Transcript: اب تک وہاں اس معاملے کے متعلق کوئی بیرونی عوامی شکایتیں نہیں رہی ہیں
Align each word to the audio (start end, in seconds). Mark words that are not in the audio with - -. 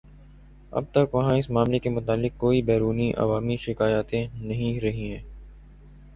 اب 0.71 0.85
تک 0.91 1.13
وہاں 1.15 1.35
اس 1.37 1.49
معاملے 1.49 1.79
کے 1.79 1.89
متعلق 1.89 2.39
کوئی 2.39 2.61
بیرونی 2.61 3.11
عوامی 3.17 3.57
شکایتیں 3.61 4.25
نہیں 4.33 4.79
رہی 4.81 5.11
ہیں 5.11 5.23